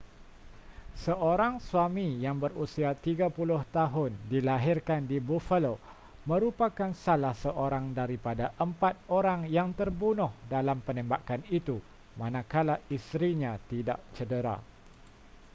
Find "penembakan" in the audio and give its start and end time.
10.85-11.41